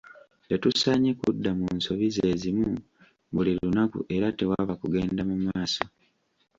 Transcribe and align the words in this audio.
Tetusaanye 0.47 1.11
kudda 1.21 1.51
mu 1.59 1.67
nsobi 1.77 2.05
zeezimu 2.15 2.69
buli 3.33 3.51
lunaku 3.61 3.99
era 4.15 4.27
tewaba 4.37 4.73
kugenda 4.81 5.21
mu 5.29 5.35
maaso. 5.45 5.83